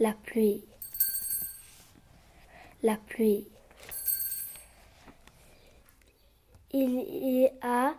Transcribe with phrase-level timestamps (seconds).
[0.00, 0.64] la pluie,
[2.82, 3.46] la pluie.
[6.72, 7.94] Il y a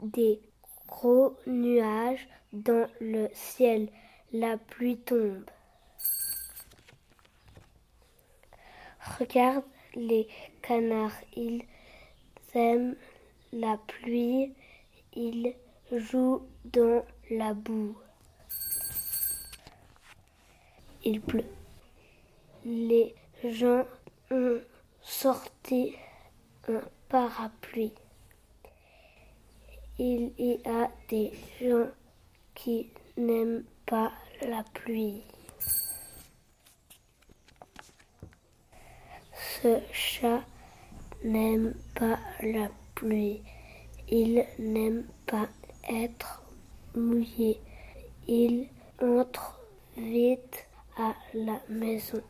[0.00, 0.38] des
[0.86, 3.88] gros nuages dans le ciel.
[4.32, 5.48] La pluie tombe.
[9.18, 9.64] Regarde
[9.94, 10.28] les
[10.60, 11.64] canards, ils
[12.54, 12.96] aiment
[13.52, 14.52] la pluie,
[15.14, 15.54] ils
[15.90, 17.96] jouent dans la boue.
[21.12, 21.50] Il pleut.
[22.64, 23.84] Les gens
[24.30, 24.60] ont
[25.02, 25.96] sorti
[26.68, 27.92] un parapluie.
[29.98, 31.88] Il y a des gens
[32.54, 35.24] qui n'aiment pas la pluie.
[39.34, 40.44] Ce chat
[41.24, 43.42] n'aime pas la pluie.
[44.08, 45.48] Il n'aime pas
[45.88, 46.44] être
[46.94, 47.60] mouillé.
[48.28, 48.68] Il
[49.02, 49.58] entre
[49.96, 52.22] vite à la maison.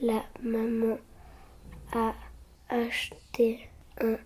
[0.00, 0.98] La maman
[1.92, 2.14] a
[2.68, 3.68] acheté
[4.00, 4.16] un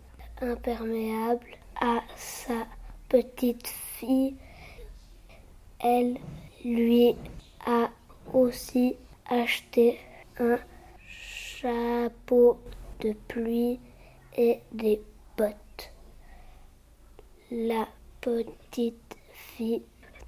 [0.40, 2.66] imperméable à sa
[3.08, 4.36] petite fille.
[5.80, 6.18] Elle
[6.64, 7.16] lui
[7.66, 7.90] a
[8.32, 9.98] aussi acheté
[10.38, 10.58] un
[11.06, 12.58] chapeau
[13.00, 13.80] de pluie
[14.36, 15.00] et des
[15.36, 15.92] bottes.
[17.50, 17.88] La
[18.20, 19.11] petite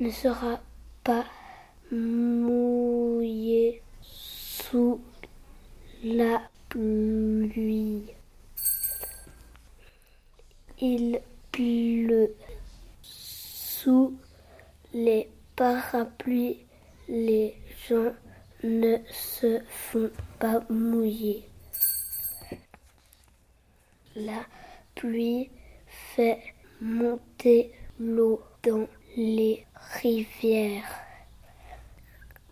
[0.01, 0.61] ne sera
[1.03, 1.25] pas
[1.91, 5.01] mouillée sous
[6.03, 8.05] la pluie.
[10.81, 12.35] Il pleut
[13.03, 14.17] sous
[14.93, 16.61] les parapluies.
[17.09, 17.55] Les
[17.89, 18.15] gens
[18.63, 21.45] ne se font pas mouiller.
[24.17, 24.47] La
[24.95, 25.51] pluie
[25.87, 26.41] fait
[26.81, 28.87] monter l'eau dans
[29.17, 29.65] les
[30.03, 31.01] rivières.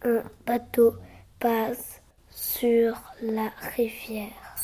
[0.03, 0.95] Un bateau
[1.39, 4.57] passe sur la rivière.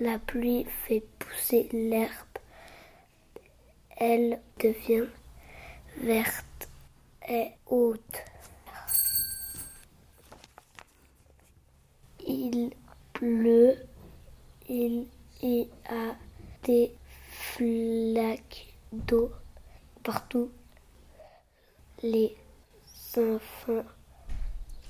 [0.00, 2.12] La pluie fait pousser l'herbe.
[3.96, 5.08] Elle devient
[5.96, 6.68] verte
[7.28, 8.24] et haute.
[12.26, 12.70] Il
[13.12, 13.76] pleut,
[14.68, 15.06] il
[15.42, 16.14] y a
[16.62, 16.94] des
[17.30, 19.32] flaques d'eau
[20.08, 20.50] partout.
[22.02, 22.34] Les
[23.18, 23.84] enfants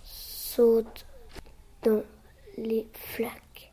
[0.04, 1.04] sautent
[1.82, 2.04] dans
[2.56, 3.72] les flaques.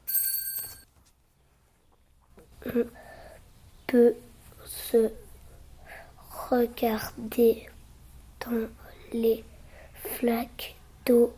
[2.65, 2.87] On
[3.85, 4.15] peut
[4.65, 5.11] se
[6.49, 7.69] regarder
[8.39, 8.67] dans
[9.13, 9.43] les
[9.93, 10.75] flaques
[11.05, 11.31] d'eau.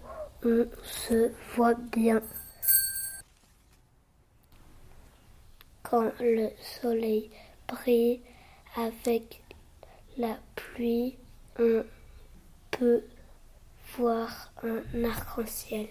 [0.45, 2.21] On se voit bien.
[5.83, 6.49] Quand le
[6.81, 7.29] soleil
[7.67, 8.21] brille
[8.77, 9.41] avec
[10.17, 11.15] la pluie,
[11.59, 11.83] on
[12.71, 13.03] peut
[13.97, 15.87] voir un arc-en-ciel.